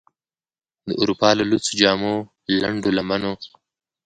د 0.87 0.89
اروپا 1.01 1.29
له 1.39 1.43
لوڅو 1.49 1.71
جامو، 1.79 2.15
لنډو 2.61 2.89
لمنو، 2.97 3.33